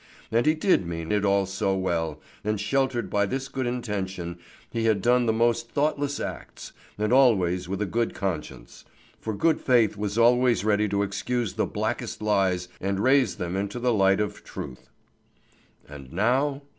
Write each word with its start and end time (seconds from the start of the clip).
And 0.31 0.47
he 0.47 0.55
did 0.55 0.87
mean 0.87 1.11
it 1.11 1.23
all 1.23 1.45
so 1.45 1.75
well, 1.75 2.19
and 2.43 2.59
sheltered 2.59 3.07
by 3.07 3.27
this 3.27 3.47
good 3.47 3.67
intention, 3.67 4.39
he 4.71 4.85
had 4.85 4.99
done 4.99 5.27
the 5.27 5.31
most 5.31 5.69
thoughtless 5.69 6.19
acts, 6.19 6.71
and 6.97 7.13
always 7.13 7.69
with 7.69 7.83
a 7.83 7.85
good 7.85 8.15
conscience; 8.15 8.83
for 9.19 9.35
good 9.35 9.61
faith 9.61 9.95
was 9.97 10.17
always 10.17 10.65
ready 10.65 10.89
to 10.89 11.03
excuse 11.03 11.53
the 11.53 11.67
blackest 11.67 12.19
lies 12.19 12.67
and 12.79 12.99
raise 12.99 13.35
them 13.35 13.55
into 13.55 13.77
the 13.77 13.93
light 13.93 14.19
of 14.19 14.43
truth. 14.43 14.89
And 15.87 16.11
now? 16.11 16.63